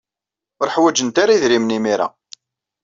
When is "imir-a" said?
1.77-2.07